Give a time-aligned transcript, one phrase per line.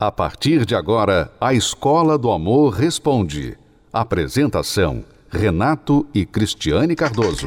[0.00, 3.58] A partir de agora, a Escola do Amor Responde.
[3.92, 7.46] Apresentação: Renato e Cristiane Cardoso.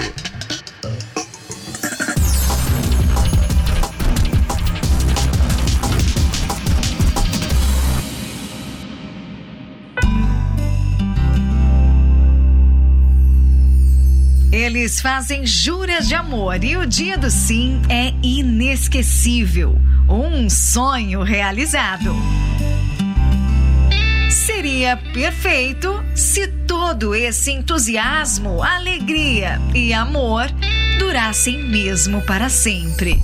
[14.51, 19.79] Eles fazem juras de amor e o dia do sim é inesquecível.
[20.07, 22.15] Um sonho realizado.
[24.29, 30.47] Seria perfeito se todo esse entusiasmo, alegria e amor
[30.97, 33.21] durassem mesmo para sempre.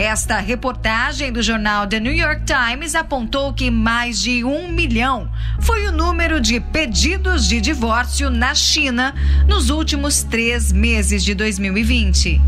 [0.00, 5.86] Esta reportagem do jornal The New York Times apontou que mais de um milhão foi
[5.86, 9.14] o número de pedidos de divórcio na China
[9.46, 12.40] nos últimos três meses de 2020.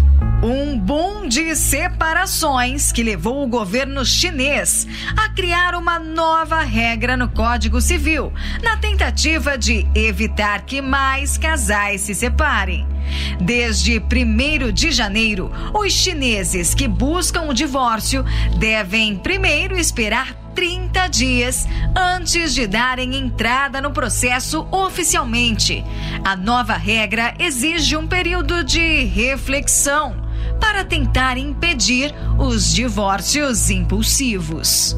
[0.42, 7.28] Um boom de separações que levou o governo chinês a criar uma nova regra no
[7.28, 12.91] Código Civil, na tentativa de evitar que mais casais se separem.
[13.40, 18.24] Desde 1 de janeiro, os chineses que buscam o divórcio
[18.58, 25.84] devem primeiro esperar 30 dias antes de darem entrada no processo oficialmente.
[26.24, 30.22] A nova regra exige um período de reflexão
[30.60, 34.96] para tentar impedir os divórcios impulsivos.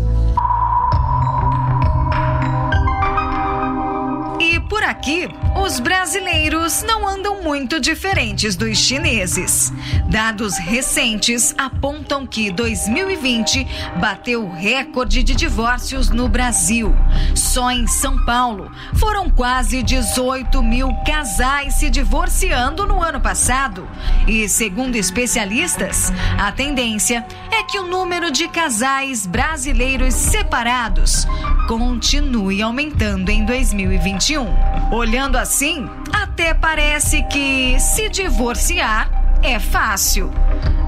[4.41, 9.73] E por aqui, os brasileiros não andam muito diferentes dos chineses.
[10.09, 13.67] Dados recentes apontam que 2020
[14.01, 16.95] bateu recorde de divórcios no Brasil.
[17.35, 23.89] Só em São Paulo foram quase 18 mil casais se divorciando no ano passado.
[24.27, 31.27] E segundo especialistas, a tendência é que o número de casais brasileiros separados
[31.67, 34.47] continue aumentando em 2021.
[34.93, 39.11] Olhando assim, até parece que se divorciar
[39.43, 40.31] é fácil.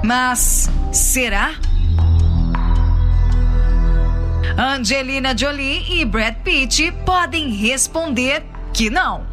[0.02, 1.54] Mas será?
[4.56, 8.42] Angelina Jolie e Brad Pitt podem responder
[8.72, 9.26] que não.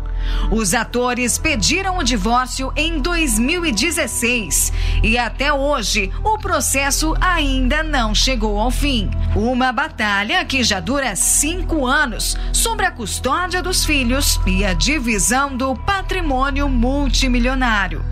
[0.52, 8.60] Os atores pediram o divórcio em 2016 e até hoje o processo ainda não chegou
[8.60, 9.10] ao fim.
[9.36, 15.56] Uma batalha que já dura cinco anos sobre a custódia dos filhos e a divisão
[15.56, 18.06] do patrimônio multimilionário.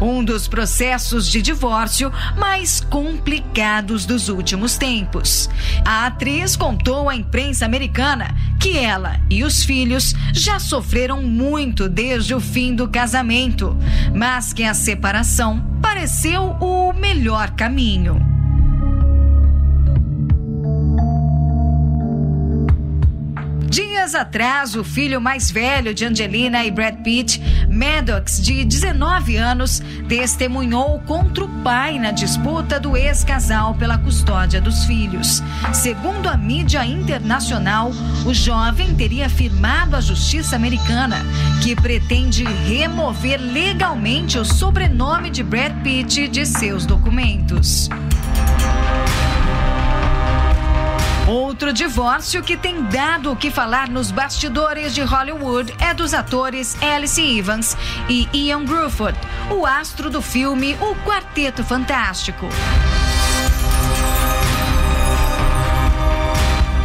[0.00, 5.48] Um dos processos de divórcio mais complicados dos últimos tempos.
[5.84, 11.55] A atriz contou à imprensa americana que ela e os filhos já sofreram muito
[11.88, 13.74] desde o fim do casamento,
[14.14, 18.35] mas que a separação pareceu o melhor caminho.
[24.06, 29.82] Dias atrás, o filho mais velho de Angelina e Brad Pitt, Maddox, de 19 anos,
[30.08, 35.42] testemunhou contra o pai na disputa do ex-casal pela custódia dos filhos.
[35.72, 37.90] Segundo a mídia internacional,
[38.24, 41.16] o jovem teria afirmado à justiça americana
[41.60, 47.90] que pretende remover legalmente o sobrenome de Brad Pitt de seus documentos.
[51.26, 56.80] Outro divórcio que tem dado o que falar nos bastidores de Hollywood é dos atores
[56.80, 57.76] Alice Evans
[58.08, 59.18] e Ian Bruford,
[59.50, 62.46] o astro do filme O Quarteto Fantástico.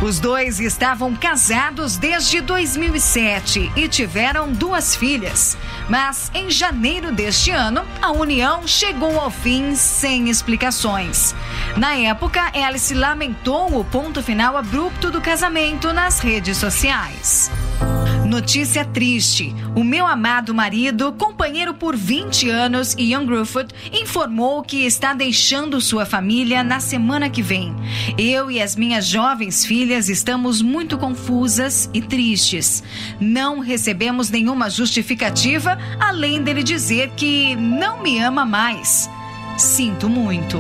[0.02, 5.56] Os dois estavam casados desde 2007 e tiveram duas filhas.
[5.88, 11.36] Mas em janeiro deste ano, a união chegou ao fim sem explicações.
[11.78, 17.52] Na época, Alice lamentou o ponto final abrupto do casamento nas redes sociais.
[18.32, 19.54] Notícia triste.
[19.76, 26.06] O meu amado marido, companheiro por 20 anos, Ian Gruffudd, informou que está deixando sua
[26.06, 27.76] família na semana que vem.
[28.18, 32.82] Eu e as minhas jovens filhas estamos muito confusas e tristes.
[33.20, 39.10] Não recebemos nenhuma justificativa além dele dizer que não me ama mais.
[39.58, 40.58] Sinto muito.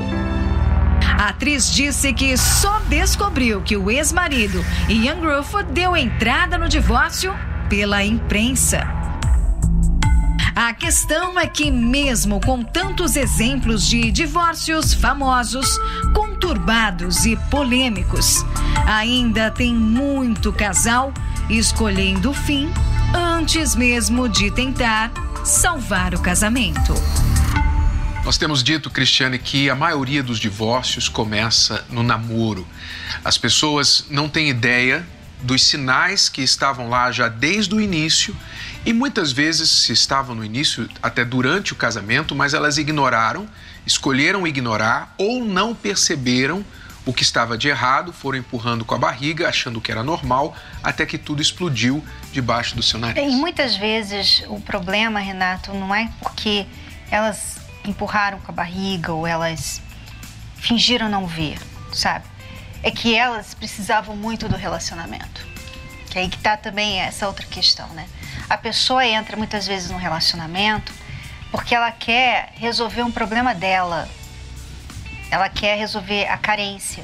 [1.17, 7.33] A atriz disse que só descobriu que o ex-marido Ian Gruffudd deu entrada no divórcio
[7.71, 8.85] pela imprensa.
[10.53, 15.79] A questão é que, mesmo com tantos exemplos de divórcios famosos,
[16.13, 18.43] conturbados e polêmicos,
[18.85, 21.13] ainda tem muito casal
[21.49, 22.69] escolhendo o fim
[23.13, 25.09] antes mesmo de tentar
[25.45, 26.93] salvar o casamento.
[28.25, 32.67] Nós temos dito, Cristiane, que a maioria dos divórcios começa no namoro.
[33.23, 35.07] As pessoas não têm ideia
[35.41, 38.35] dos sinais que estavam lá já desde o início
[38.85, 43.47] e muitas vezes se estavam no início até durante o casamento, mas elas ignoraram,
[43.85, 46.65] escolheram ignorar ou não perceberam
[47.05, 51.05] o que estava de errado, foram empurrando com a barriga, achando que era normal, até
[51.05, 53.23] que tudo explodiu debaixo do seu nariz.
[53.23, 56.65] E muitas vezes o problema, Renato, não é porque
[57.09, 59.81] elas empurraram com a barriga ou elas
[60.57, 61.57] fingiram não ver,
[61.91, 62.25] sabe?
[62.83, 65.45] É que elas precisavam muito do relacionamento.
[66.09, 68.07] Que aí que tá também essa outra questão, né?
[68.49, 70.91] A pessoa entra muitas vezes num relacionamento
[71.51, 74.09] porque ela quer resolver um problema dela.
[75.29, 77.03] Ela quer resolver a carência.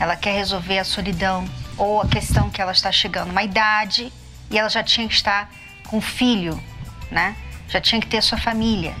[0.00, 1.44] Ela quer resolver a solidão
[1.76, 4.12] ou a questão que ela está chegando uma idade
[4.50, 5.50] e ela já tinha que estar
[5.86, 6.62] com filho,
[7.10, 7.36] né?
[7.68, 8.94] Já tinha que ter sua família.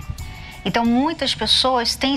[0.64, 2.16] Então, muitas pessoas têm,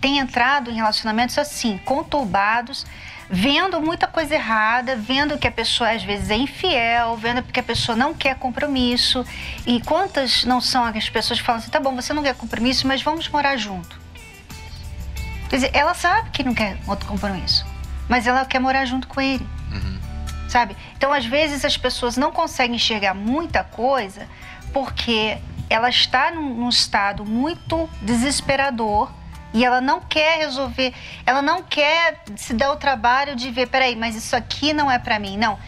[0.00, 2.86] têm entrado em relacionamentos assim, conturbados,
[3.30, 7.62] vendo muita coisa errada, vendo que a pessoa às vezes é infiel, vendo que a
[7.62, 9.24] pessoa não quer compromisso.
[9.66, 12.86] E quantas não são as pessoas que falam assim: tá bom, você não quer compromisso,
[12.86, 13.98] mas vamos morar junto.
[15.48, 17.66] Quer dizer, ela sabe que não quer outro compromisso,
[18.08, 19.46] mas ela quer morar junto com ele.
[19.72, 19.98] Uhum.
[20.48, 20.76] Sabe?
[20.96, 24.26] Então, às vezes, as pessoas não conseguem enxergar muita coisa
[24.72, 25.38] porque
[25.70, 29.10] ela está num, num estado muito desesperador
[29.52, 30.92] e ela não quer resolver,
[31.24, 34.98] ela não quer se dar o trabalho de ver, peraí, mas isso aqui não é
[34.98, 35.58] para mim, não.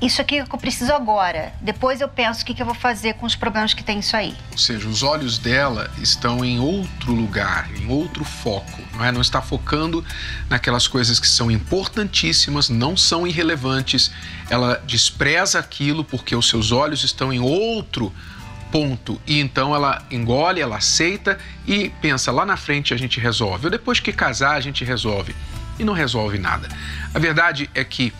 [0.00, 1.52] Isso aqui é que eu preciso agora.
[1.60, 4.16] Depois eu penso o que, que eu vou fazer com os problemas que tem isso
[4.16, 4.34] aí.
[4.50, 9.12] Ou seja, os olhos dela estão em outro lugar, em outro foco, não é?
[9.12, 10.04] Não está focando
[10.50, 14.10] naquelas coisas que são importantíssimas, não são irrelevantes.
[14.50, 18.31] Ela despreza aquilo porque os seus olhos estão em outro lugar
[18.72, 19.20] ponto.
[19.26, 23.66] E então ela engole, ela aceita e pensa lá na frente a gente resolve.
[23.66, 25.36] Ou depois que casar a gente resolve.
[25.78, 26.68] E não resolve nada.
[27.14, 28.12] A verdade é que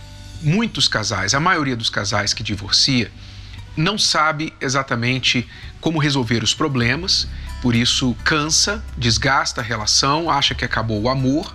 [0.43, 3.11] muitos casais, a maioria dos casais que divorcia,
[3.77, 5.49] não sabe exatamente
[5.81, 7.27] como resolver os problemas,
[7.63, 11.55] por isso cansa, desgasta a relação, acha que acabou o amor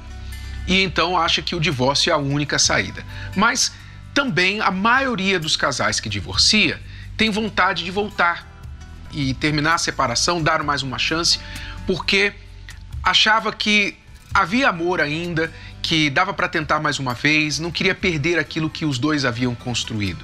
[0.67, 3.05] e então acha que o divórcio é a única saída.
[3.35, 3.71] Mas
[4.13, 6.81] também a maioria dos casais que divorcia
[7.15, 8.56] tem vontade de voltar
[9.12, 11.39] e terminar a separação, dar mais uma chance,
[11.86, 12.33] porque
[13.04, 13.98] achava que
[14.33, 15.51] havia amor ainda,
[15.81, 19.56] que dava para tentar mais uma vez, não queria perder aquilo que os dois haviam
[19.56, 20.24] construído.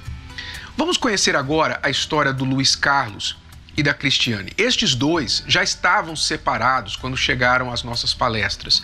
[0.76, 3.38] Vamos conhecer agora a história do Luiz Carlos
[3.78, 4.52] e da Cristiane.
[4.58, 8.84] Estes dois já estavam separados quando chegaram às nossas palestras.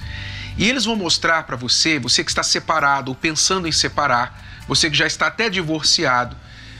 [0.57, 4.89] E eles vão mostrar para você, você que está separado ou pensando em separar, você
[4.89, 6.35] que já está até divorciado,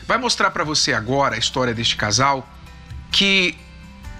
[0.07, 2.47] vai mostrar para você agora a história deste casal
[3.11, 3.55] que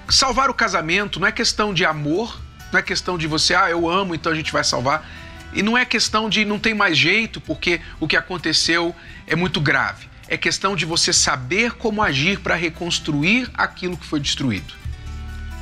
[0.09, 2.39] salvar o casamento não é questão de amor,
[2.71, 5.07] não é questão de você, ah, eu amo, então a gente vai salvar.
[5.53, 8.95] E não é questão de não tem mais jeito porque o que aconteceu
[9.25, 10.07] é muito grave.
[10.27, 14.73] É questão de você saber como agir para reconstruir aquilo que foi destruído.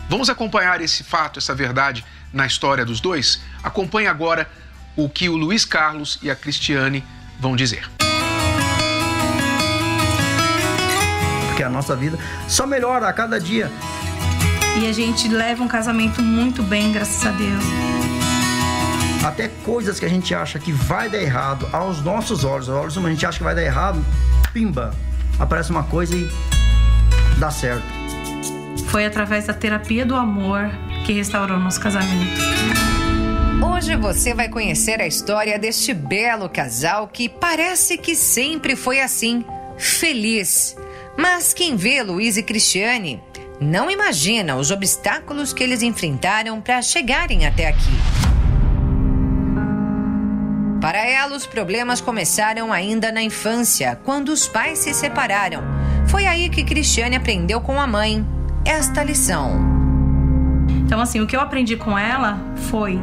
[0.10, 2.04] Vamos acompanhar esse fato, essa verdade
[2.34, 3.42] na história dos dois?
[3.64, 4.50] Acompanhe agora
[4.96, 7.04] o que o Luiz Carlos e a Cristiane
[7.40, 7.97] vão dizer.
[11.58, 13.72] Porque a nossa vida só melhora a cada dia.
[14.80, 17.64] E a gente leva um casamento muito bem, graças a Deus.
[19.26, 22.96] Até coisas que a gente acha que vai dar errado aos nossos olhos, aos olhos
[22.96, 24.06] humanos, a gente acha que vai dar errado,
[24.54, 24.94] pimba,
[25.40, 26.30] aparece uma coisa e
[27.40, 27.88] dá certo.
[28.90, 30.70] Foi através da terapia do amor
[31.08, 32.40] que restaurou nosso casamento.
[33.68, 39.44] Hoje você vai conhecer a história deste belo casal que parece que sempre foi assim,
[39.76, 40.76] feliz
[41.18, 43.22] mas quem vê Luiz e Cristiane
[43.60, 47.92] não imagina os obstáculos que eles enfrentaram para chegarem até aqui.
[50.80, 55.64] Para ela, os problemas começaram ainda na infância, quando os pais se separaram.
[56.08, 58.24] Foi aí que Cristiane aprendeu com a mãe
[58.64, 59.60] esta lição.
[60.70, 63.02] Então, assim, o que eu aprendi com ela foi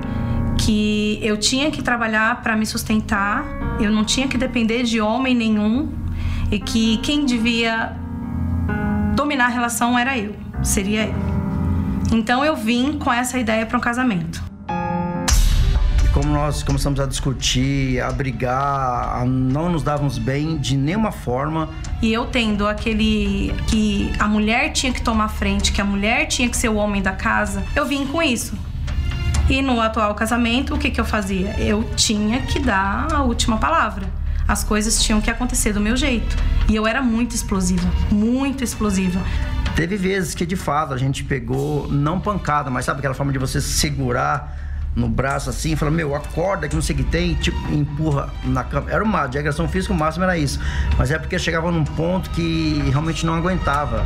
[0.56, 3.44] que eu tinha que trabalhar para me sustentar,
[3.80, 5.92] eu não tinha que depender de homem nenhum
[6.50, 8.03] e que quem devia
[9.25, 11.14] dominar a relação era eu, seria eu.
[12.12, 14.45] Então eu vim com essa ideia para um casamento.
[16.04, 21.11] E como nós começamos a discutir, a brigar, a não nos dávamos bem de nenhuma
[21.11, 21.71] forma.
[22.02, 26.49] E eu tendo aquele que a mulher tinha que tomar frente, que a mulher tinha
[26.49, 28.54] que ser o homem da casa, eu vim com isso.
[29.49, 31.59] E no atual casamento, o que, que eu fazia?
[31.59, 36.37] Eu tinha que dar a última palavra as coisas tinham que acontecer do meu jeito.
[36.69, 39.21] E eu era muito explosiva, muito explosiva.
[39.75, 43.39] Teve vezes que de fato a gente pegou, não pancada, mas sabe aquela forma de
[43.39, 44.57] você segurar
[44.95, 47.59] no braço assim e fala, meu, acorda que não sei o que tem, e, tipo,
[47.73, 48.91] empurra na cama.
[48.91, 50.61] Era uma de agressão física, o máximo era isso.
[50.97, 54.05] Mas é porque chegava num ponto que realmente não aguentava.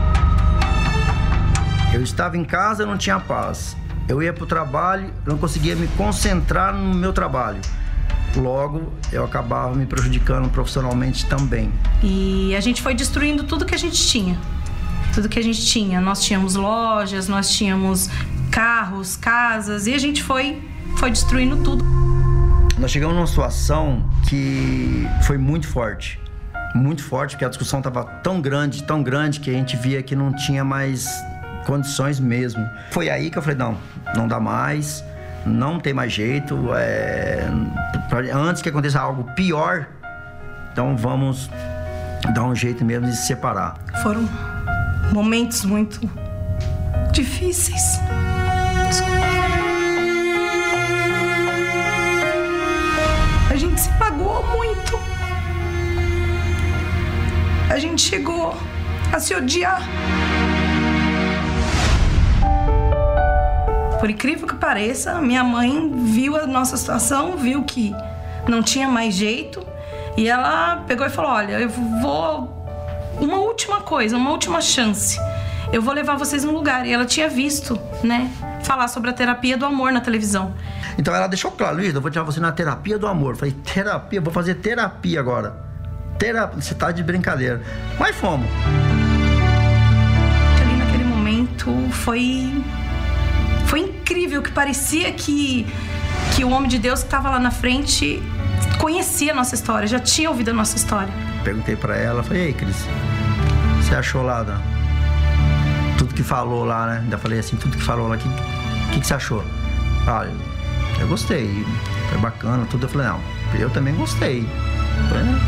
[1.93, 3.77] Eu estava em casa, não tinha paz.
[4.09, 7.61] Eu ia para o trabalho, não conseguia me concentrar no meu trabalho.
[8.37, 11.73] Logo, eu acabava me prejudicando profissionalmente também.
[12.03, 14.39] E a gente foi destruindo tudo que a gente tinha.
[15.15, 16.01] Tudo que a gente tinha.
[16.01, 18.09] Nós tínhamos lojas, nós tínhamos
[18.51, 20.63] carros, casas, e a gente foi,
[20.97, 21.85] foi destruindo tudo.
[22.79, 26.21] Nós chegamos numa situação que foi muito forte.
[26.75, 30.15] Muito forte, porque a discussão estava tão grande, tão grande, que a gente via que
[30.15, 31.09] não tinha mais
[31.67, 32.65] condições mesmo.
[32.91, 33.77] Foi aí que eu falei, não,
[34.15, 35.05] não dá mais,
[35.47, 37.49] não tem mais jeito, é...
[38.33, 39.89] antes que aconteça algo pior,
[40.73, 41.51] então vamos
[42.35, 43.77] dar um jeito mesmo de se separar.
[44.03, 44.29] Foram
[45.13, 46.01] momentos muito
[47.13, 47.99] difíceis.
[53.51, 54.99] A gente se pagou muito.
[57.71, 58.57] A gente chegou
[59.13, 59.83] a se odiar.
[64.01, 67.95] Por incrível que pareça, minha mãe viu a nossa situação, viu que
[68.49, 69.65] não tinha mais jeito
[70.17, 72.57] e ela pegou e falou: Olha, eu vou.
[73.21, 75.19] Uma última coisa, uma última chance.
[75.73, 76.87] Eu vou levar vocês num lugar.
[76.87, 78.31] E ela tinha visto, né?
[78.63, 80.55] Falar sobre a terapia do amor na televisão.
[80.97, 83.33] Então ela deixou claro, Luiz, eu vou tirar você na terapia do amor.
[83.33, 84.21] Eu falei, terapia?
[84.21, 85.57] Vou fazer terapia agora.
[86.19, 87.63] Terapia, você tá de brincadeira.
[87.99, 88.49] Mas fomos.
[90.61, 92.65] Ali naquele momento foi foi
[94.09, 95.67] incrível que parecia que,
[96.35, 98.23] que o homem de Deus que estava lá na frente
[98.81, 101.13] conhecia a nossa história, já tinha ouvido a nossa história.
[101.45, 102.87] Perguntei para ela, falei, ei, Cris,
[103.77, 104.59] você achou lá da...
[105.99, 106.99] tudo que falou lá, né?
[107.05, 108.29] Ainda falei assim, tudo que falou lá, o que,
[108.93, 109.45] que, que você achou?
[110.07, 111.67] Ah, eu, eu gostei,
[112.09, 112.87] foi bacana, tudo.
[112.87, 113.21] Eu falei, não,
[113.61, 114.49] eu também gostei.
[115.11, 115.39] Foi né?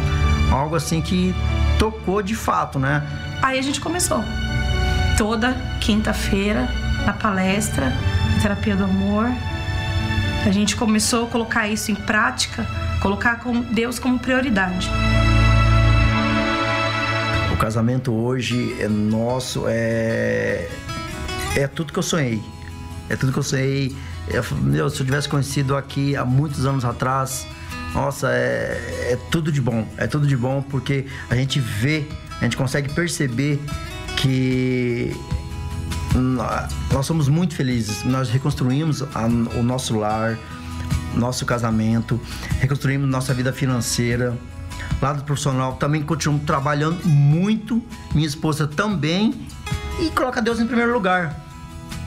[0.52, 1.34] algo assim que
[1.78, 3.02] tocou de fato, né?
[3.40, 4.22] Aí a gente começou.
[5.16, 6.68] Toda quinta-feira,
[7.06, 7.92] na palestra,
[8.40, 9.26] terapia do amor.
[10.44, 12.66] A gente começou a colocar isso em prática,
[13.00, 14.90] colocar Deus como prioridade.
[17.52, 20.68] O casamento hoje é nosso, é
[21.56, 22.42] é tudo que eu sonhei.
[23.08, 23.94] É tudo que eu sonhei.
[24.28, 27.46] Eu, meu, se eu tivesse conhecido aqui há muitos anos atrás,
[27.92, 29.86] nossa, é, é tudo de bom.
[29.96, 32.06] É tudo de bom porque a gente vê,
[32.40, 33.60] a gente consegue perceber
[34.16, 35.16] que
[36.14, 38.04] nós somos muito felizes.
[38.04, 39.26] Nós reconstruímos a,
[39.58, 40.38] o nosso lar,
[41.14, 42.20] nosso casamento,
[42.60, 44.36] reconstruímos nossa vida financeira.
[45.00, 47.82] Lado profissional, também continuamos trabalhando muito.
[48.14, 49.46] Minha esposa também.
[50.00, 51.46] E coloca Deus em primeiro lugar.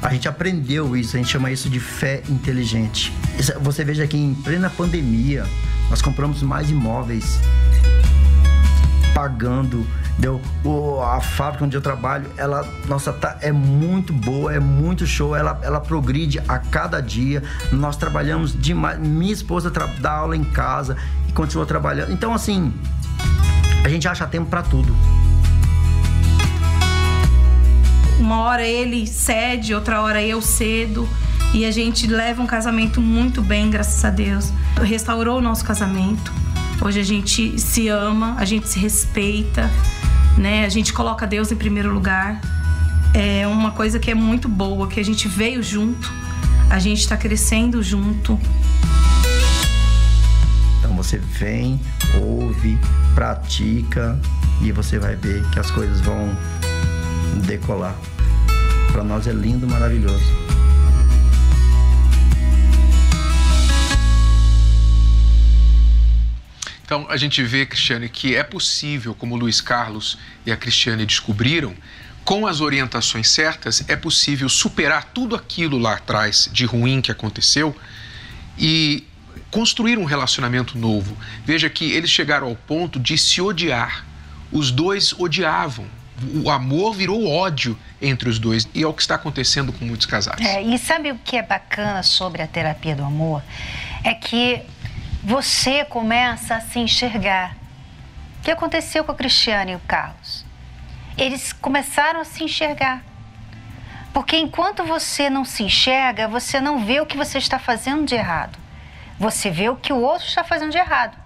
[0.01, 3.13] A gente aprendeu isso, a gente chama isso de fé inteligente.
[3.61, 5.45] Você veja que em plena pandemia,
[5.89, 7.39] nós compramos mais imóveis,
[9.13, 14.59] pagando Deu, o, a fábrica onde eu trabalho, ela, nossa, tá, é muito boa, é
[14.59, 17.41] muito show, ela, ela progride a cada dia.
[17.71, 18.99] Nós trabalhamos demais.
[18.99, 20.95] Minha esposa dá aula em casa
[21.27, 22.11] e continua trabalhando.
[22.11, 22.71] Então, assim,
[23.83, 24.95] a gente acha tempo para tudo.
[28.19, 31.09] Uma hora ele cede, outra hora eu cedo.
[31.53, 34.51] E a gente leva um casamento muito bem, graças a Deus.
[34.81, 36.42] Restaurou o nosso casamento.
[36.85, 39.69] Hoje a gente se ama, a gente se respeita
[40.37, 40.65] né?
[40.65, 42.39] A gente coloca Deus em primeiro lugar.
[43.13, 46.11] É uma coisa que é muito boa, que a gente veio junto,
[46.69, 48.39] a gente está crescendo junto.
[50.79, 51.79] Então você vem,
[52.19, 52.77] ouve,
[53.13, 54.19] pratica
[54.61, 56.35] e você vai ver que as coisas vão
[57.45, 57.95] decolar.
[58.91, 60.42] Para nós é lindo, maravilhoso.
[66.85, 71.73] Então a gente vê, Cristiane, que é possível, como Luiz Carlos e a Cristiane descobriram,
[72.23, 77.75] com as orientações certas, é possível superar tudo aquilo lá atrás de ruim que aconteceu
[78.57, 79.05] e
[79.51, 81.17] construir um relacionamento novo.
[81.45, 84.05] Veja que eles chegaram ao ponto de se odiar.
[84.51, 85.85] Os dois odiavam.
[86.43, 88.67] O amor virou ódio entre os dois.
[88.73, 90.39] E é o que está acontecendo com muitos casais.
[90.39, 93.43] É, e sabe o que é bacana sobre a terapia do amor?
[94.03, 94.61] É que
[95.23, 97.55] você começa a se enxergar.
[98.39, 100.45] O que aconteceu com a Cristiane e o Carlos?
[101.17, 103.01] Eles começaram a se enxergar.
[104.13, 108.15] Porque enquanto você não se enxerga, você não vê o que você está fazendo de
[108.15, 108.59] errado.
[109.17, 111.17] Você vê o que o outro está fazendo de errado.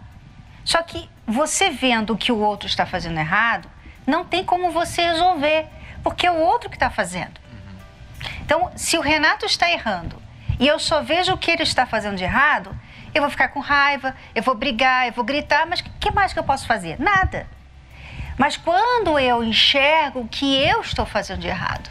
[0.64, 3.68] Só que você vendo o que o outro está fazendo errado,
[4.06, 5.66] não tem como você resolver,
[6.04, 7.42] porque é o outro que está fazendo.
[8.42, 10.22] Então, se o Renato está errando
[10.60, 12.78] e eu só vejo o que ele está fazendo de errado,
[13.14, 16.34] eu vou ficar com raiva, eu vou brigar, eu vou gritar, mas o que mais
[16.34, 17.00] que eu posso fazer?
[17.00, 17.48] Nada.
[18.38, 21.90] Mas quando eu enxergo o que eu estou fazendo de errado,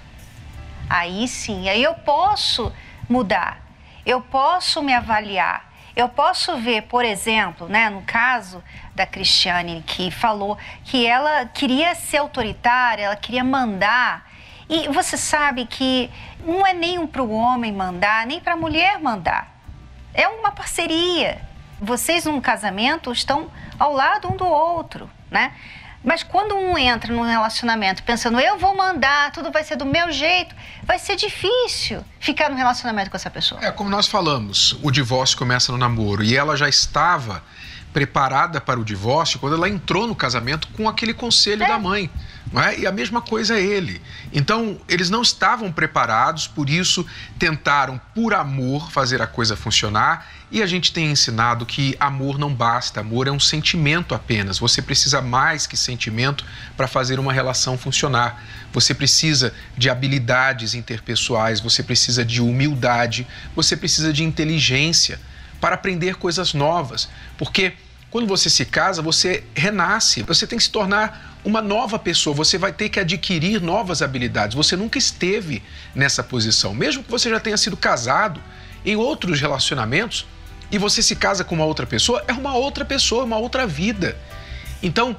[0.88, 2.72] aí sim, aí eu posso
[3.08, 3.58] mudar,
[4.04, 8.62] eu posso me avaliar, eu posso ver, por exemplo, né, no caso
[8.94, 14.30] da Cristiane, que falou que ela queria ser autoritária, ela queria mandar.
[14.68, 16.10] E você sabe que
[16.44, 19.55] não é nem para o homem mandar, nem para a mulher mandar.
[20.16, 21.40] É uma parceria.
[21.80, 25.52] Vocês, num casamento, estão ao lado um do outro, né?
[26.02, 30.10] Mas quando um entra num relacionamento pensando, eu vou mandar, tudo vai ser do meu
[30.12, 30.54] jeito,
[30.84, 33.60] vai ser difícil ficar no relacionamento com essa pessoa.
[33.62, 37.42] É como nós falamos, o divórcio começa no namoro e ela já estava
[37.96, 41.66] preparada para o divórcio quando ela entrou no casamento com aquele conselho é.
[41.66, 42.10] da mãe.
[42.52, 42.78] Não é?
[42.78, 44.02] E a mesma coisa é ele.
[44.34, 47.06] Então, eles não estavam preparados, por isso
[47.38, 50.30] tentaram, por amor, fazer a coisa funcionar.
[50.52, 54.58] E a gente tem ensinado que amor não basta, amor é um sentimento apenas.
[54.58, 56.44] Você precisa mais que sentimento
[56.76, 58.44] para fazer uma relação funcionar.
[58.74, 65.18] Você precisa de habilidades interpessoais, você precisa de humildade, você precisa de inteligência
[65.60, 67.08] para aprender coisas novas.
[67.36, 67.74] Porque
[68.10, 72.58] quando você se casa, você renasce, você tem que se tornar uma nova pessoa, você
[72.58, 74.54] vai ter que adquirir novas habilidades.
[74.54, 75.62] Você nunca esteve
[75.94, 78.40] nessa posição, mesmo que você já tenha sido casado
[78.84, 80.26] em outros relacionamentos
[80.70, 84.16] e você se casa com uma outra pessoa, é uma outra pessoa, uma outra vida.
[84.82, 85.16] Então,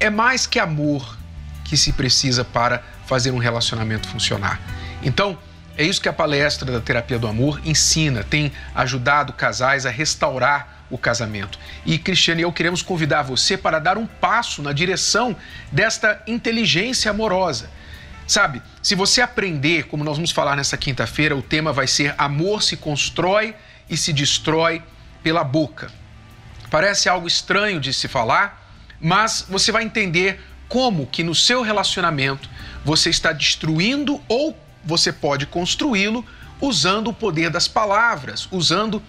[0.00, 1.16] é mais que amor
[1.64, 4.60] que se precisa para fazer um relacionamento funcionar.
[5.02, 5.38] Então,
[5.76, 10.84] é isso que a palestra da terapia do amor ensina, tem ajudado casais a restaurar
[10.88, 11.58] o casamento.
[11.84, 15.36] E Cristiane, eu queremos convidar você para dar um passo na direção
[15.70, 17.68] desta inteligência amorosa.
[18.26, 22.62] Sabe, se você aprender, como nós vamos falar nessa quinta-feira, o tema vai ser Amor
[22.62, 23.54] se constrói
[23.88, 24.82] e se destrói
[25.22, 25.90] pela boca.
[26.70, 32.48] Parece algo estranho de se falar, mas você vai entender como que no seu relacionamento
[32.84, 36.24] você está destruindo ou você pode construí-lo
[36.60, 39.02] usando o poder das palavras, usando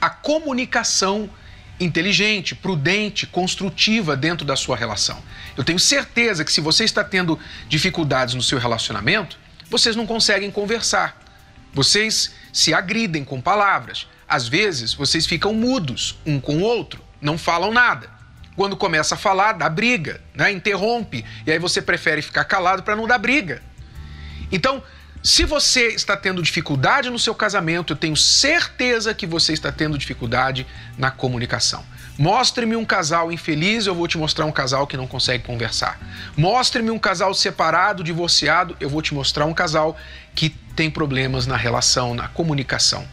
[0.00, 1.30] a comunicação
[1.78, 5.22] inteligente, prudente, construtiva dentro da sua relação.
[5.56, 7.38] Eu tenho certeza que se você está tendo
[7.68, 9.38] dificuldades no seu relacionamento,
[9.70, 11.20] vocês não conseguem conversar.
[11.72, 14.08] Vocês se agridem com palavras.
[14.28, 18.10] Às vezes, vocês ficam mudos um com o outro, não falam nada.
[18.56, 20.50] Quando começa a falar, dá briga, né?
[20.50, 23.62] interrompe, e aí você prefere ficar calado para não dar briga.
[24.50, 24.82] Então,
[25.22, 29.98] se você está tendo dificuldade no seu casamento, eu tenho certeza que você está tendo
[29.98, 31.84] dificuldade na comunicação.
[32.16, 36.00] Mostre-me um casal infeliz, eu vou te mostrar um casal que não consegue conversar.
[36.36, 39.96] Mostre-me um casal separado, divorciado, eu vou te mostrar um casal
[40.34, 43.06] que tem problemas na relação, na comunicação.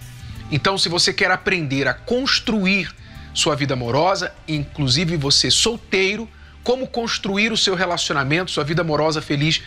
[0.51, 2.93] Então, se você quer aprender a construir
[3.33, 6.29] sua vida amorosa, inclusive você solteiro,
[6.63, 9.61] como construir o seu relacionamento, sua vida amorosa feliz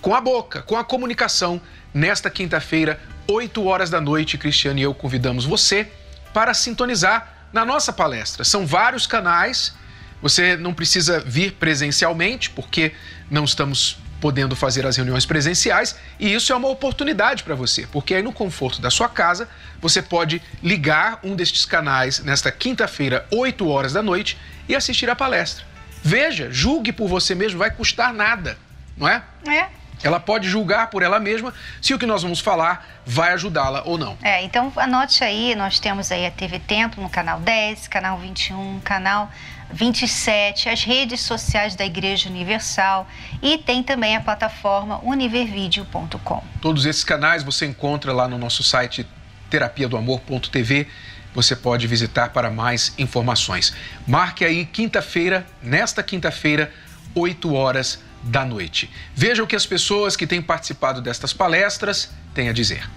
[0.00, 1.60] com a boca, com a comunicação,
[1.92, 5.90] Nesta quinta-feira, 8 horas da noite, Cristiane e eu convidamos você
[6.32, 8.44] para sintonizar na nossa palestra.
[8.44, 9.74] São vários canais,
[10.22, 12.92] você não precisa vir presencialmente, porque
[13.28, 18.14] não estamos podendo fazer as reuniões presenciais, e isso é uma oportunidade para você, porque
[18.14, 19.48] aí no conforto da sua casa,
[19.80, 25.16] você pode ligar um destes canais nesta quinta-feira, 8 horas da noite, e assistir a
[25.16, 25.64] palestra.
[26.04, 28.56] Veja, julgue por você mesmo, vai custar nada,
[28.96, 29.24] não é?
[29.48, 29.79] É.
[30.02, 33.98] Ela pode julgar por ela mesma se o que nós vamos falar vai ajudá-la ou
[33.98, 34.16] não.
[34.22, 38.80] É, então anote aí, nós temos aí a TV Templo no canal 10, canal 21,
[38.80, 39.30] canal
[39.72, 43.06] 27, as redes sociais da Igreja Universal
[43.42, 46.42] e tem também a plataforma univervideo.com.
[46.60, 49.06] Todos esses canais você encontra lá no nosso site
[49.48, 50.88] terapia do amor.tv.
[51.34, 53.72] Você pode visitar para mais informações.
[54.06, 56.72] Marque aí quinta-feira, nesta quinta-feira,
[57.14, 58.90] 8 horas da noite.
[59.14, 62.88] Veja o que as pessoas que têm participado destas palestras têm a dizer.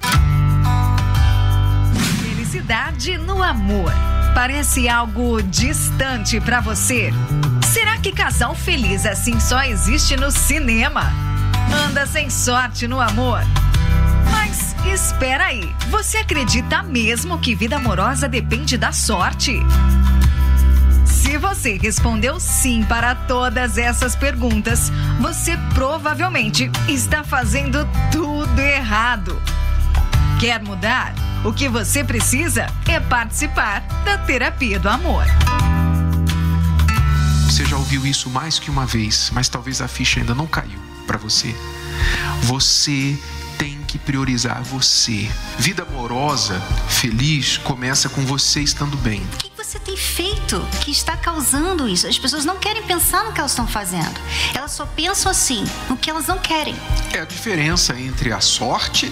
[2.21, 3.91] Felicidade no amor.
[4.33, 7.11] Parece algo distante para você?
[7.71, 11.11] Será que casal feliz assim só existe no cinema?
[11.87, 13.41] Anda sem sorte no amor?
[14.31, 19.59] Mas espera aí, você acredita mesmo que vida amorosa depende da sorte?
[21.33, 29.41] Se você respondeu sim para todas essas perguntas, você provavelmente está fazendo tudo errado.
[30.39, 31.11] Quer mudar?
[31.43, 35.25] O que você precisa é participar da terapia do amor.
[37.47, 40.79] Você já ouviu isso mais que uma vez, mas talvez a ficha ainda não caiu.
[41.07, 41.55] para você.
[42.43, 43.17] Você
[43.57, 45.27] tem que priorizar você.
[45.57, 49.23] Vida amorosa, feliz, começa com você estando bem.
[49.63, 52.05] Você tem feito que está causando isso?
[52.05, 54.19] As pessoas não querem pensar no que elas estão fazendo.
[54.53, 56.75] Elas só pensam assim, no que elas não querem.
[57.13, 59.09] É a diferença entre a sorte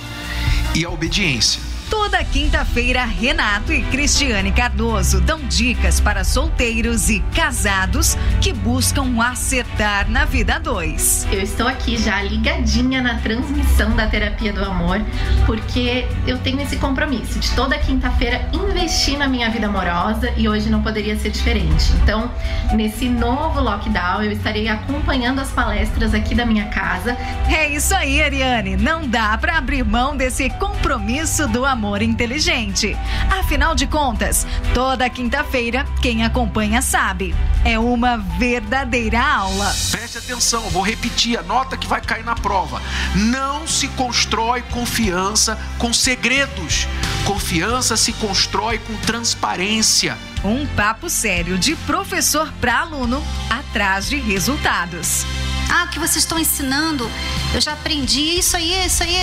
[0.75, 1.70] e a obediência.
[1.91, 10.09] Toda quinta-feira, Renato e Cristiane Cardoso dão dicas para solteiros e casados que buscam acertar
[10.09, 11.27] na vida dois.
[11.29, 15.01] Eu estou aqui já ligadinha na transmissão da terapia do amor,
[15.45, 20.69] porque eu tenho esse compromisso de toda quinta-feira investir na minha vida amorosa e hoje
[20.69, 21.91] não poderia ser diferente.
[22.01, 22.31] Então,
[22.71, 27.17] nesse novo lockdown, eu estarei acompanhando as palestras aqui da minha casa.
[27.49, 28.77] É isso aí, Ariane.
[28.77, 32.95] Não dá para abrir mão desse compromisso do amor amor inteligente.
[33.39, 37.33] Afinal de contas, toda quinta-feira, quem acompanha sabe.
[37.65, 39.75] É uma verdadeira aula.
[39.89, 42.79] Preste atenção, vou repetir, a nota que vai cair na prova.
[43.15, 46.87] Não se constrói confiança com segredos.
[47.25, 50.15] Confiança se constrói com transparência.
[50.43, 55.25] Um papo sério de professor para aluno atrás de resultados.
[55.67, 57.09] Ah, o que vocês estão ensinando,
[57.55, 59.15] eu já aprendi, isso aí, isso aí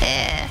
[0.00, 0.48] é,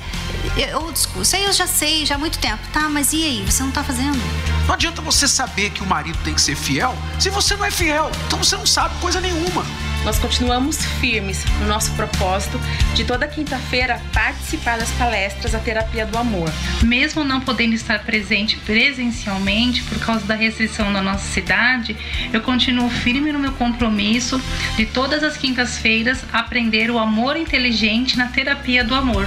[0.74, 2.62] old school, isso aí eu já sei, já há muito tempo.
[2.72, 4.18] Tá, mas e aí, você não tá fazendo?
[4.66, 7.70] Não adianta você saber que o marido tem que ser fiel se você não é
[7.70, 9.64] fiel, então você não sabe coisa nenhuma
[10.04, 12.58] nós continuamos firmes no nosso propósito
[12.94, 16.50] de toda quinta-feira participar das palestras da Terapia do Amor.
[16.82, 21.96] Mesmo não podendo estar presente presencialmente por causa da restrição na nossa cidade,
[22.32, 24.40] eu continuo firme no meu compromisso
[24.76, 29.26] de todas as quintas-feiras aprender o amor inteligente na Terapia do Amor.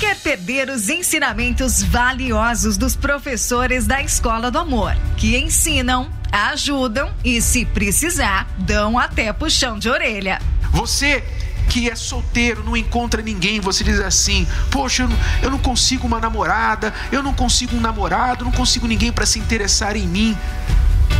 [0.00, 7.42] Quer perder os ensinamentos valiosos dos professores da Escola do Amor, que ensinam ajudam e,
[7.42, 10.40] se precisar, dão até puxão de orelha.
[10.70, 11.24] Você
[11.68, 16.06] que é solteiro, não encontra ninguém, você diz assim: Poxa, eu não, eu não consigo
[16.06, 20.36] uma namorada, eu não consigo um namorado, não consigo ninguém para se interessar em mim.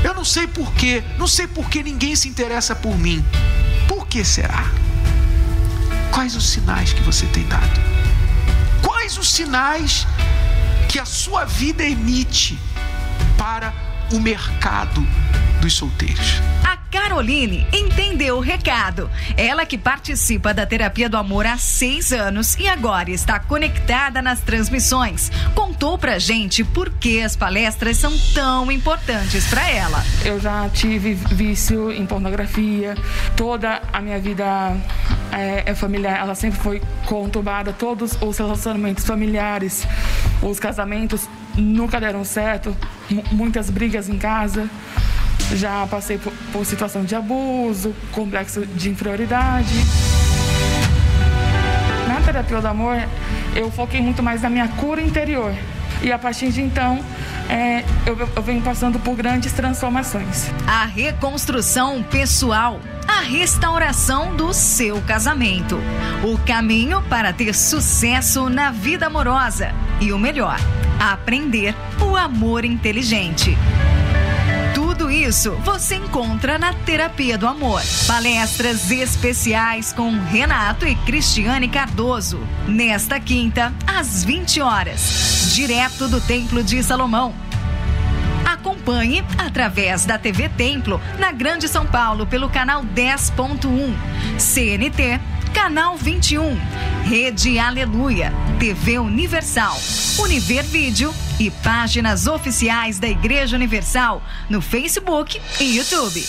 [0.05, 3.25] Eu não sei porquê, não sei por que ninguém se interessa por mim.
[3.89, 4.71] Por que será?
[6.13, 7.88] Quais os sinais que você tem dado?
[9.09, 10.07] Quais os sinais
[10.87, 12.59] que a sua vida emite
[13.39, 13.73] para
[14.13, 15.01] o mercado
[15.63, 16.43] dos solteiros.
[16.63, 19.11] A Caroline entendeu o recado.
[19.35, 24.41] Ela que participa da terapia do amor há seis anos e agora está conectada nas
[24.41, 25.33] transmissões.
[25.55, 30.05] Contou pra gente por que as palestras são tão importantes para ela.
[30.23, 32.95] Eu já tive vício em pornografia,
[33.35, 34.77] toda a minha vida
[35.33, 39.87] é, é familiar, ela sempre foi conturbada, todos os relacionamentos familiares,
[40.43, 42.77] os casamentos nunca deram certo,
[43.33, 44.69] muitas brigas em casa.
[45.55, 49.73] Já passei por, por situação de abuso, complexo de inferioridade.
[52.07, 52.97] Na terapia do amor,
[53.57, 55.55] eu foquei muito mais na minha cura interior.
[56.03, 57.03] E a partir de então,
[57.49, 60.51] é, eu, eu venho passando por grandes transformações.
[60.67, 65.81] A reconstrução pessoal a restauração do seu casamento.
[66.23, 69.73] O caminho para ter sucesso na vida amorosa.
[69.99, 70.59] E o melhor,
[71.01, 73.57] aprender o amor inteligente.
[75.19, 77.83] Isso você encontra na Terapia do Amor.
[78.07, 82.39] Palestras especiais com Renato e Cristiane Cardoso.
[82.69, 85.51] Nesta quinta, às 20 horas.
[85.55, 87.35] Direto do Templo de Salomão.
[88.45, 93.93] Acompanhe através da TV Templo, na Grande São Paulo, pelo canal 10.1.
[94.39, 95.21] CNT
[95.53, 96.57] Canal 21,
[97.05, 99.77] Rede Aleluia, TV Universal,
[100.19, 106.25] Univer Vídeo e páginas oficiais da Igreja Universal no Facebook e YouTube.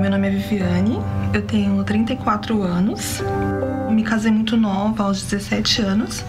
[0.00, 0.98] Meu nome é Viviane,
[1.34, 3.20] eu tenho 34 anos,
[3.90, 6.24] me casei muito nova, aos 17 anos,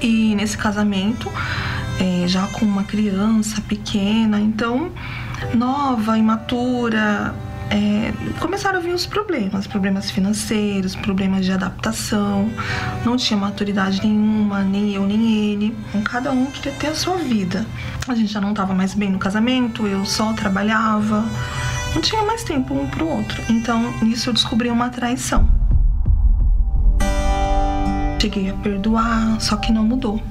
[0.00, 1.30] e nesse casamento,
[2.00, 4.90] é, já com uma criança pequena, então
[5.54, 7.34] nova, imatura,
[7.70, 12.50] é, começaram a vir os problemas, problemas financeiros, problemas de adaptação.
[13.04, 15.76] Não tinha maturidade nenhuma, nem eu nem ele.
[16.04, 17.66] Cada um queria ter a sua vida.
[18.06, 21.24] A gente já não estava mais bem no casamento, eu só trabalhava.
[21.94, 23.42] Não tinha mais tempo um pro outro.
[23.48, 25.48] Então, nisso eu descobri uma traição.
[28.20, 30.22] Cheguei a perdoar, só que não mudou.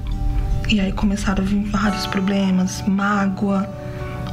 [0.68, 3.68] E aí começaram a vir vários problemas, mágoa,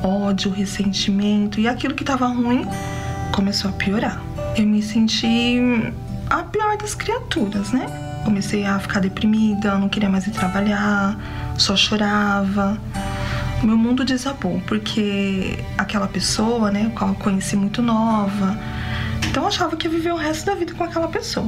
[0.03, 2.67] ódio, ressentimento e aquilo que estava ruim
[3.31, 4.21] começou a piorar.
[4.55, 5.59] Eu me senti
[6.29, 7.85] a pior das criaturas, né?
[8.23, 11.17] Comecei a ficar deprimida, não queria mais ir trabalhar,
[11.57, 12.77] só chorava.
[13.63, 18.57] meu mundo desabou, porque aquela pessoa, né, qual eu conheci muito nova,
[19.29, 21.47] então eu achava que ia viver o resto da vida com aquela pessoa.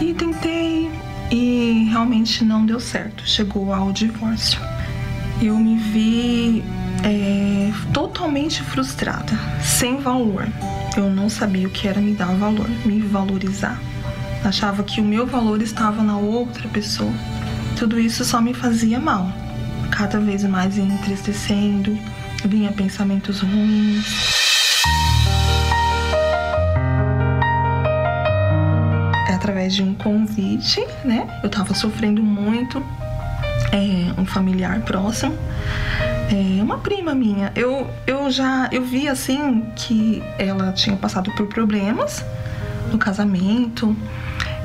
[0.00, 0.90] E tentei
[1.30, 3.26] e realmente não deu certo.
[3.26, 4.60] Chegou ao divórcio.
[5.40, 6.64] Eu me vi
[7.04, 10.46] é, totalmente frustrada, sem valor.
[10.96, 13.80] Eu não sabia o que era me dar valor, me valorizar.
[14.44, 17.12] Achava que o meu valor estava na outra pessoa.
[17.78, 19.30] Tudo isso só me fazia mal.
[19.90, 21.98] Cada vez mais entristecendo,
[22.44, 24.04] vinha pensamentos ruins.
[29.28, 31.40] É através de um convite, né?
[31.42, 32.84] Eu tava sofrendo muito,
[33.72, 35.36] é, um familiar próximo,
[36.32, 37.52] é, uma prima minha.
[37.54, 42.24] Eu, eu já eu vi assim que ela tinha passado por problemas
[42.90, 43.96] no casamento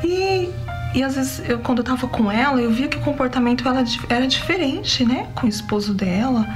[0.04, 0.50] e
[0.96, 3.84] e às vezes, eu, quando eu tava com ela, eu via que o comportamento ela
[4.10, 5.28] era diferente, né?
[5.36, 6.48] Com o esposo dela.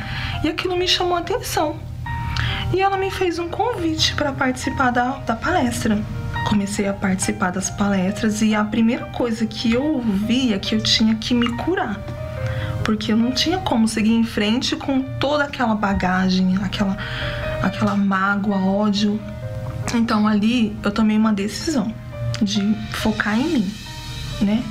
[0.44, 1.76] E aquilo me chamou a atenção.
[2.74, 6.02] E ela me fez um convite para participar da, da palestra.
[6.48, 11.14] Comecei a participar das palestras e a primeira coisa que eu ouvia que eu tinha
[11.16, 12.00] que me curar.
[12.84, 16.98] Porque eu não tinha como seguir em frente com toda aquela bagagem, aquela,
[17.62, 19.20] aquela mágoa, ódio.
[19.94, 21.94] Então ali eu tomei uma decisão
[22.42, 23.72] de focar em mim
[24.44, 24.64] né?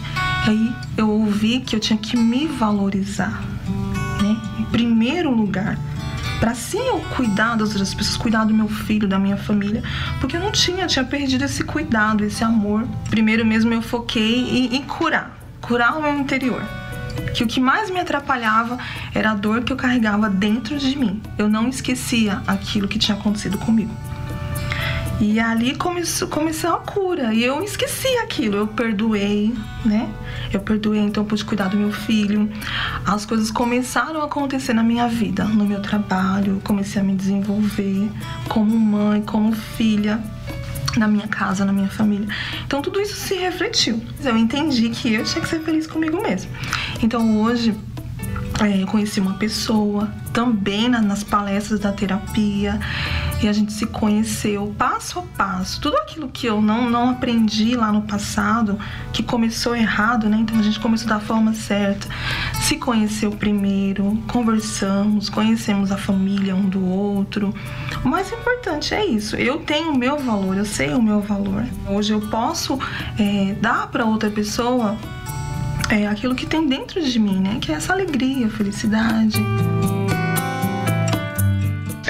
[0.46, 3.42] Aí eu ouvi que eu tinha que me valorizar,
[4.20, 4.36] né?
[4.58, 5.78] Em primeiro lugar,
[6.38, 9.82] para sim eu cuidar das outras pessoas, cuidar do meu filho, da minha família,
[10.20, 12.86] porque eu não tinha, tinha perdido esse cuidado, esse amor.
[13.08, 16.62] Primeiro mesmo eu foquei em, em curar, curar o meu interior.
[17.34, 18.78] Que o que mais me atrapalhava
[19.14, 21.20] era a dor que eu carregava dentro de mim.
[21.38, 23.94] Eu não esquecia aquilo que tinha acontecido comigo.
[25.20, 27.34] E ali começou, começou a cura.
[27.34, 28.56] E eu esqueci aquilo.
[28.56, 29.54] Eu perdoei,
[29.84, 30.08] né?
[30.50, 32.50] Eu perdoei, então pude cuidar do meu filho.
[33.04, 36.60] As coisas começaram a acontecer na minha vida, no meu trabalho.
[36.64, 38.10] comecei a me desenvolver
[38.48, 40.18] como mãe, como filha
[40.96, 42.28] na minha casa, na minha família.
[42.66, 44.02] Então tudo isso se refletiu.
[44.22, 46.50] Eu entendi que eu tinha que ser feliz comigo mesmo.
[47.02, 47.74] Então hoje
[48.60, 52.78] é, eu conheci uma pessoa também na, nas palestras da terapia
[53.42, 55.80] e a gente se conheceu passo a passo.
[55.80, 58.78] Tudo aquilo que eu não, não aprendi lá no passado,
[59.12, 60.38] que começou errado, né?
[60.40, 62.06] Então a gente começou da forma certa.
[62.60, 67.54] Se conheceu primeiro, conversamos, conhecemos a família um do outro.
[68.04, 69.36] O mais importante é isso.
[69.36, 71.64] Eu tenho o meu valor, eu sei o meu valor.
[71.88, 72.78] Hoje eu posso
[73.18, 74.96] é, dar para outra pessoa
[75.88, 77.58] é, aquilo que tem dentro de mim, né?
[77.60, 79.42] Que é essa alegria, felicidade.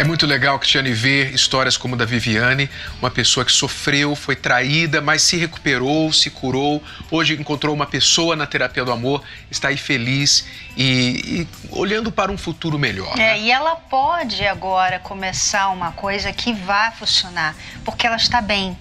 [0.00, 2.70] É muito legal, Cristiane, ver histórias como da Viviane,
[3.02, 6.82] uma pessoa que sofreu, foi traída, mas se recuperou, se curou.
[7.10, 12.32] Hoje encontrou uma pessoa na terapia do amor, está aí feliz e, e olhando para
[12.32, 13.12] um futuro melhor.
[13.12, 13.40] É, né?
[13.40, 18.74] e ela pode agora começar uma coisa que vai funcionar, porque ela está bem.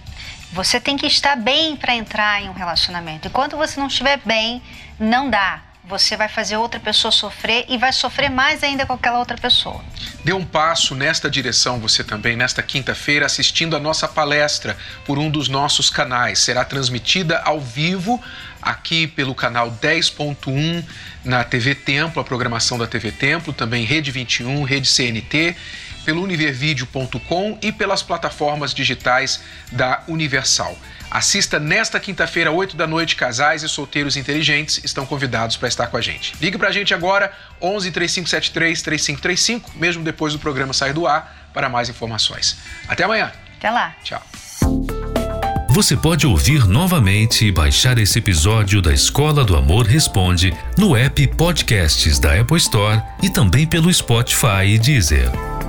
[0.52, 3.28] Você tem que estar bem para entrar em um relacionamento.
[3.28, 4.62] Enquanto você não estiver bem,
[4.98, 9.18] não dá você vai fazer outra pessoa sofrer e vai sofrer mais ainda com aquela
[9.18, 9.84] outra pessoa.
[10.24, 15.28] Dê um passo nesta direção você também, nesta quinta-feira, assistindo a nossa palestra por um
[15.28, 16.38] dos nossos canais.
[16.38, 18.22] Será transmitida ao vivo
[18.62, 20.84] aqui pelo canal 10.1
[21.24, 25.56] na TV Templo, a programação da TV Templo, também Rede 21, Rede CNT,
[26.04, 30.76] pelo univervideo.com e pelas plataformas digitais da Universal.
[31.10, 35.96] Assista nesta quinta-feira, 8 da noite, casais e solteiros inteligentes estão convidados para estar com
[35.96, 36.34] a gente.
[36.40, 41.50] Ligue para a gente agora, 11 3573 3535, mesmo depois do programa sair do ar,
[41.52, 42.56] para mais informações.
[42.88, 43.32] Até amanhã.
[43.58, 43.94] Até lá.
[44.04, 44.22] Tchau.
[45.70, 51.26] Você pode ouvir novamente e baixar esse episódio da Escola do Amor Responde no app
[51.28, 55.59] Podcasts da Apple Store e também pelo Spotify e Deezer.